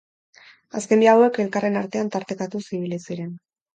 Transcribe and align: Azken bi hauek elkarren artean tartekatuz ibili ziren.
Azken 0.79 1.03
bi 1.03 1.11
hauek 1.11 1.37
elkarren 1.45 1.77
artean 1.83 2.09
tartekatuz 2.17 2.67
ibili 2.79 2.99
ziren. 3.11 3.33